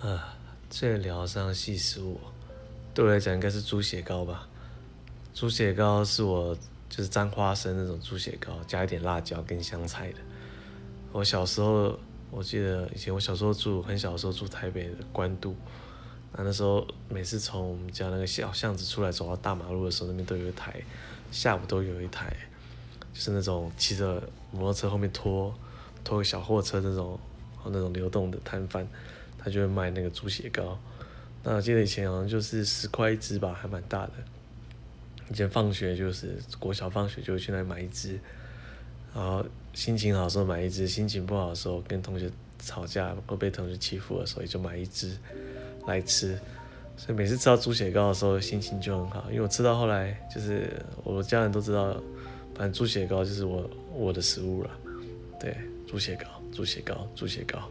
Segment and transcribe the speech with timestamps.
[0.00, 0.16] 呃，
[0.70, 2.20] 最疗伤系食物，
[2.94, 4.46] 对我来讲应该是猪血糕吧。
[5.34, 6.56] 猪血糕是我
[6.88, 10.18] 就是沾花生那种猪血糕，加一点辣椒跟香菜的。
[11.10, 11.98] 我小时候，
[12.30, 15.56] 我记得以前我小时候住很小的时候住台北的关渡，
[16.32, 20.80] 那那时候每次从我们家那个小巷子出来走到大马路的时候，那边都有一台，
[21.32, 22.32] 下午都有一台，
[23.12, 24.22] 就是那种骑着
[24.52, 25.52] 摩托车后面拖
[26.04, 27.18] 拖个小货车那种，
[27.72, 28.86] 那种流动的摊贩。
[29.40, 30.76] 他就会卖那个猪血糕，
[31.44, 34.12] 那我记得以前好像就是十块一只吧，还蛮大的。
[35.30, 38.18] 以前放学就是国小放学就会去那里买一只，
[39.14, 42.28] 然后心情好的时候买一只，心情不好的时候跟同学
[42.58, 45.16] 吵架或被同学欺负的时候也就买一只
[45.86, 46.36] 来吃。
[46.96, 50.68] 所以每次吃到猪血糕的时候心情就很好，因为我吃到后来就是
[51.04, 51.92] 我家人都知道，
[52.56, 54.70] 反正猪血糕就是我我的食物了。
[55.40, 55.56] 对，
[55.86, 57.70] 猪血糕，猪血糕，猪血糕。